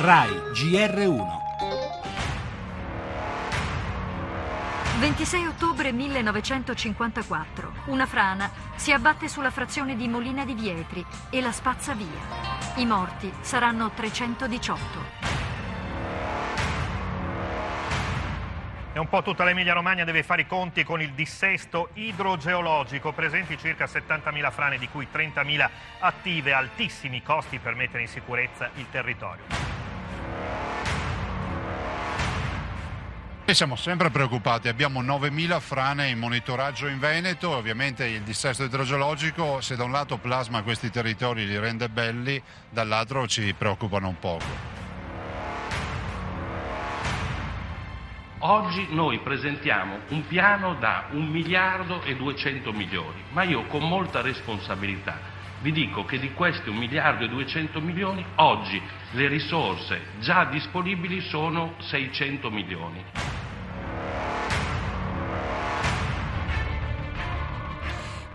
RAI 0.00 0.30
GR1 0.52 1.26
26 5.00 5.46
ottobre 5.46 5.90
1954. 5.90 7.72
Una 7.86 8.06
frana 8.06 8.48
si 8.76 8.92
abbatte 8.92 9.26
sulla 9.26 9.50
frazione 9.50 9.96
di 9.96 10.06
Molina 10.06 10.44
di 10.44 10.54
Vietri 10.54 11.04
e 11.30 11.40
la 11.40 11.50
spazza 11.50 11.94
via. 11.94 12.06
I 12.76 12.86
morti 12.86 13.28
saranno 13.40 13.90
318. 13.90 14.76
E 18.92 18.98
un 19.00 19.08
po' 19.08 19.22
tutta 19.22 19.42
l'Emilia 19.42 19.72
Romagna 19.72 20.04
deve 20.04 20.22
fare 20.22 20.42
i 20.42 20.46
conti 20.46 20.84
con 20.84 21.02
il 21.02 21.10
dissesto 21.10 21.88
idrogeologico, 21.94 23.10
presenti 23.10 23.58
circa 23.58 23.86
70.000 23.86 24.52
frane, 24.52 24.78
di 24.78 24.88
cui 24.88 25.08
30.000 25.12 25.68
attive, 25.98 26.52
altissimi 26.52 27.20
costi 27.20 27.58
per 27.58 27.74
mettere 27.74 28.02
in 28.02 28.08
sicurezza 28.08 28.70
il 28.76 28.86
territorio. 28.92 29.77
E 33.48 33.54
siamo 33.54 33.76
sempre 33.76 34.10
preoccupati, 34.10 34.68
abbiamo 34.68 35.02
9.000 35.02 35.58
frane 35.58 36.10
in 36.10 36.18
monitoraggio 36.18 36.86
in 36.86 36.98
Veneto, 36.98 37.48
ovviamente 37.48 38.04
il 38.04 38.20
dissesto 38.20 38.64
idrogeologico 38.64 39.62
se 39.62 39.74
da 39.74 39.84
un 39.84 39.90
lato 39.90 40.18
plasma 40.18 40.62
questi 40.62 40.90
territori 40.90 41.46
li 41.46 41.58
rende 41.58 41.88
belli, 41.88 42.42
dall'altro 42.68 43.26
ci 43.26 43.54
preoccupano 43.56 44.08
un 44.08 44.18
poco. 44.18 44.44
Oggi 48.40 48.88
noi 48.90 49.18
presentiamo 49.20 50.00
un 50.08 50.26
piano 50.26 50.74
da 50.74 51.06
1 51.12 51.30
miliardo 51.30 52.02
e 52.02 52.16
200 52.16 52.70
milioni, 52.74 53.22
ma 53.30 53.44
io 53.44 53.64
con 53.64 53.80
molta 53.80 54.20
responsabilità 54.20 55.36
vi 55.60 55.72
dico 55.72 56.04
che 56.04 56.18
di 56.18 56.32
questi 56.34 56.68
1 56.68 56.78
miliardo 56.78 57.24
e 57.24 57.28
200 57.28 57.80
milioni 57.80 58.24
oggi 58.36 58.80
le 59.12 59.26
risorse 59.26 60.00
già 60.20 60.44
disponibili 60.44 61.20
sono 61.22 61.74
600 61.78 62.50
milioni. 62.50 63.04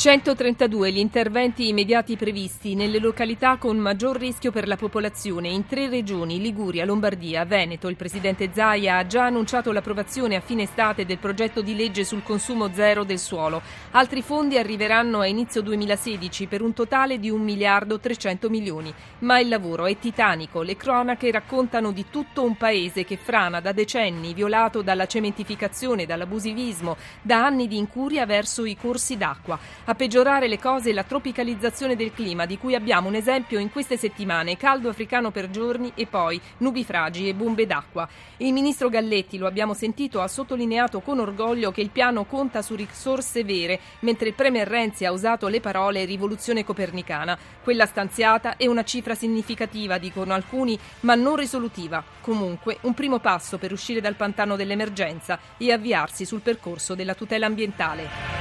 132 0.00 0.92
gli 0.92 0.96
interventi 0.96 1.68
immediati 1.68 2.16
previsti 2.16 2.74
nelle 2.74 2.98
località 2.98 3.58
con 3.58 3.76
maggior 3.76 4.16
rischio 4.16 4.50
per 4.50 4.66
la 4.66 4.76
popolazione 4.76 5.48
in 5.48 5.66
tre 5.66 5.90
regioni, 5.90 6.40
Liguria, 6.40 6.86
Lombardia, 6.86 7.44
Veneto. 7.44 7.86
Il 7.86 7.96
presidente 7.96 8.48
Zaia 8.50 8.96
ha 8.96 9.06
già 9.06 9.26
annunciato 9.26 9.72
l'approvazione 9.72 10.36
a 10.36 10.40
fine 10.40 10.62
estate 10.62 11.04
del 11.04 11.18
progetto 11.18 11.60
di 11.60 11.76
legge 11.76 12.04
sul 12.04 12.22
consumo 12.22 12.72
zero 12.72 13.04
del 13.04 13.18
suolo. 13.18 13.60
Altri 13.90 14.22
fondi 14.22 14.56
arriveranno 14.56 15.20
a 15.20 15.26
inizio 15.26 15.60
2016 15.60 16.46
per 16.46 16.62
un 16.62 16.72
totale 16.72 17.18
di 17.18 17.28
1 17.28 17.44
miliardo 17.44 18.00
300 18.00 18.48
milioni. 18.48 18.94
Ma 19.18 19.38
il 19.38 19.48
lavoro 19.48 19.84
è 19.84 19.98
titanico. 19.98 20.62
Le 20.62 20.78
cronache 20.78 21.30
raccontano 21.30 21.92
di 21.92 22.06
tutto 22.08 22.42
un 22.42 22.56
paese 22.56 23.04
che 23.04 23.18
frana 23.18 23.60
da 23.60 23.72
decenni, 23.72 24.32
violato 24.32 24.80
dalla 24.80 25.04
cementificazione, 25.04 26.06
dall'abusivismo, 26.06 26.96
da 27.20 27.44
anni 27.44 27.68
di 27.68 27.76
incuria 27.76 28.24
verso 28.24 28.64
i 28.64 28.78
corsi 28.78 29.18
d'acqua. 29.18 29.58
A 29.90 29.96
peggiorare 29.96 30.46
le 30.46 30.60
cose 30.60 30.92
la 30.92 31.02
tropicalizzazione 31.02 31.96
del 31.96 32.12
clima, 32.12 32.46
di 32.46 32.58
cui 32.58 32.76
abbiamo 32.76 33.08
un 33.08 33.16
esempio 33.16 33.58
in 33.58 33.72
queste 33.72 33.96
settimane, 33.96 34.56
caldo 34.56 34.88
africano 34.88 35.32
per 35.32 35.50
giorni 35.50 35.90
e 35.96 36.06
poi 36.06 36.40
nubifragi 36.58 37.26
e 37.26 37.34
bombe 37.34 37.66
d'acqua. 37.66 38.08
Il 38.36 38.52
ministro 38.52 38.88
Galletti, 38.88 39.36
lo 39.36 39.48
abbiamo 39.48 39.74
sentito, 39.74 40.20
ha 40.20 40.28
sottolineato 40.28 41.00
con 41.00 41.18
orgoglio 41.18 41.72
che 41.72 41.80
il 41.80 41.90
piano 41.90 42.24
conta 42.24 42.62
su 42.62 42.76
risorse 42.76 43.42
vere, 43.42 43.80
mentre 44.02 44.28
il 44.28 44.34
Premier 44.34 44.68
Renzi 44.68 45.04
ha 45.06 45.10
usato 45.10 45.48
le 45.48 45.60
parole 45.60 46.04
rivoluzione 46.04 46.64
copernicana. 46.64 47.36
Quella 47.60 47.84
stanziata 47.84 48.56
è 48.56 48.68
una 48.68 48.84
cifra 48.84 49.16
significativa, 49.16 49.98
dicono 49.98 50.34
alcuni, 50.34 50.78
ma 51.00 51.16
non 51.16 51.34
risolutiva. 51.34 52.00
Comunque, 52.20 52.78
un 52.82 52.94
primo 52.94 53.18
passo 53.18 53.58
per 53.58 53.72
uscire 53.72 54.00
dal 54.00 54.14
pantano 54.14 54.54
dell'emergenza 54.54 55.36
e 55.58 55.72
avviarsi 55.72 56.24
sul 56.24 56.42
percorso 56.42 56.94
della 56.94 57.14
tutela 57.14 57.46
ambientale. 57.46 58.39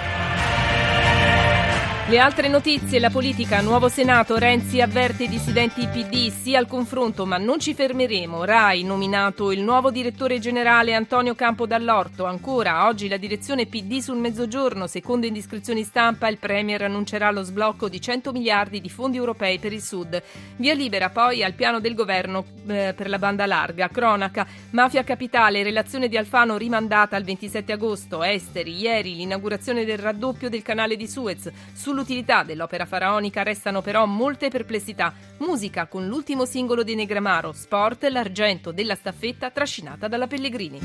Le 2.09 2.17
altre 2.17 2.47
notizie, 2.47 2.97
la 2.97 3.11
politica, 3.11 3.61
nuovo 3.61 3.87
Senato, 3.87 4.39
Renzi 4.39 4.81
avverte 4.81 5.25
i 5.25 5.27
dissidenti 5.27 5.85
PD, 5.85 6.31
sì 6.31 6.55
al 6.55 6.65
confronto 6.65 7.27
ma 7.27 7.37
non 7.37 7.59
ci 7.59 7.75
fermeremo, 7.75 8.45
Rai 8.45 8.81
nominato 8.81 9.51
il 9.51 9.61
nuovo 9.61 9.91
direttore 9.91 10.39
generale 10.39 10.95
Antonio 10.95 11.35
Campo 11.35 11.67
Dall'Orto, 11.67 12.25
ancora 12.25 12.87
oggi 12.87 13.07
la 13.07 13.17
direzione 13.17 13.67
PD 13.67 13.99
sul 13.99 14.17
mezzogiorno, 14.17 14.87
secondo 14.87 15.27
indiscrezioni 15.27 15.83
stampa 15.83 16.27
il 16.29 16.39
Premier 16.39 16.81
annuncerà 16.81 17.29
lo 17.29 17.43
sblocco 17.43 17.87
di 17.87 18.01
100 18.01 18.31
miliardi 18.31 18.81
di 18.81 18.89
fondi 18.89 19.17
europei 19.17 19.59
per 19.59 19.71
il 19.71 19.83
Sud, 19.83 20.19
via 20.55 20.73
libera 20.73 21.11
poi 21.11 21.43
al 21.43 21.53
piano 21.53 21.79
del 21.79 21.93
governo 21.93 22.43
eh, 22.65 22.95
per 22.97 23.07
la 23.07 23.19
banda 23.19 23.45
larga, 23.45 23.87
cronaca, 23.87 24.47
mafia 24.71 25.03
capitale, 25.03 25.61
relazione 25.61 26.07
di 26.07 26.17
Alfano 26.17 26.57
rimandata 26.57 27.15
al 27.15 27.23
27 27.23 27.71
agosto, 27.71 28.23
esteri, 28.23 28.79
ieri 28.79 29.13
l'inaugurazione 29.13 29.85
del 29.85 29.99
raddoppio 29.99 30.49
del 30.49 30.63
canale 30.63 30.95
di 30.95 31.07
Suez, 31.07 31.51
sul 31.71 31.97
Sull'utilità 31.99 32.43
dell'opera 32.43 32.85
faraonica 32.85 33.43
restano 33.43 33.81
però 33.81 34.05
molte 34.05 34.47
perplessità. 34.47 35.13
Musica 35.39 35.87
con 35.87 36.07
l'ultimo 36.07 36.45
singolo 36.45 36.81
di 36.81 36.95
Negramaro, 36.95 37.51
sport 37.51 38.05
l'argento 38.05 38.71
della 38.71 38.95
staffetta 38.95 39.49
trascinata 39.51 40.07
dalla 40.07 40.25
Pellegrini. 40.25 40.79